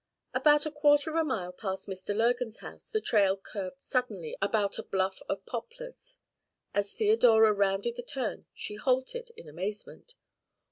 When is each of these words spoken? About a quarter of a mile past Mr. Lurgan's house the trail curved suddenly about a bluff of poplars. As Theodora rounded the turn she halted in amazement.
About 0.33 0.65
a 0.65 0.71
quarter 0.71 1.11
of 1.11 1.15
a 1.15 1.23
mile 1.23 1.53
past 1.53 1.87
Mr. 1.87 2.15
Lurgan's 2.17 2.57
house 2.57 2.89
the 2.89 2.99
trail 2.99 3.37
curved 3.37 3.79
suddenly 3.79 4.35
about 4.41 4.79
a 4.79 4.83
bluff 4.83 5.21
of 5.29 5.45
poplars. 5.45 6.17
As 6.73 6.91
Theodora 6.91 7.53
rounded 7.53 7.97
the 7.97 8.01
turn 8.01 8.47
she 8.55 8.73
halted 8.77 9.29
in 9.37 9.47
amazement. 9.47 10.15